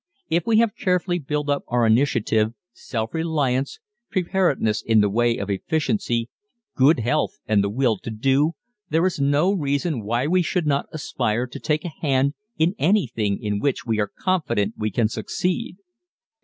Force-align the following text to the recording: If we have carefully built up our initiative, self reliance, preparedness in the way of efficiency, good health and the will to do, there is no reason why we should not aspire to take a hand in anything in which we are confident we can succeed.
If 0.29 0.47
we 0.47 0.57
have 0.57 0.75
carefully 0.75 1.19
built 1.19 1.47
up 1.47 1.63
our 1.67 1.85
initiative, 1.85 2.55
self 2.73 3.13
reliance, 3.13 3.77
preparedness 4.09 4.81
in 4.81 4.99
the 4.99 5.11
way 5.11 5.37
of 5.37 5.51
efficiency, 5.51 6.27
good 6.75 7.01
health 7.01 7.37
and 7.45 7.63
the 7.63 7.69
will 7.69 7.99
to 7.99 8.09
do, 8.09 8.53
there 8.89 9.05
is 9.05 9.21
no 9.21 9.53
reason 9.53 10.03
why 10.03 10.25
we 10.25 10.41
should 10.41 10.65
not 10.65 10.87
aspire 10.91 11.45
to 11.45 11.59
take 11.59 11.85
a 11.85 11.93
hand 12.01 12.33
in 12.57 12.73
anything 12.79 13.37
in 13.39 13.59
which 13.59 13.85
we 13.85 13.99
are 13.99 14.07
confident 14.07 14.73
we 14.75 14.89
can 14.89 15.07
succeed. 15.07 15.77